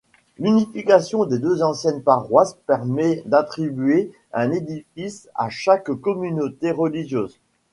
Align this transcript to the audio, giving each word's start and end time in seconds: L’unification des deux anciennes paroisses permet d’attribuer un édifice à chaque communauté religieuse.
L’unification 0.39 1.25
des 1.25 1.37
deux 1.37 1.61
anciennes 1.61 2.01
paroisses 2.01 2.55
permet 2.65 3.21
d’attribuer 3.27 4.11
un 4.33 4.49
édifice 4.51 5.29
à 5.35 5.49
chaque 5.51 5.91
communauté 5.91 6.71
religieuse. 6.71 7.37